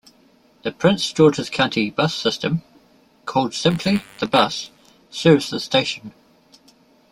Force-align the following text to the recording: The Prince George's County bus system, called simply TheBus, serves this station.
The 0.63 0.71
Prince 0.71 1.13
George's 1.13 1.51
County 1.51 1.91
bus 1.91 2.15
system, 2.15 2.63
called 3.27 3.53
simply 3.53 4.01
TheBus, 4.19 4.71
serves 5.11 5.51
this 5.51 5.63
station. 5.65 6.11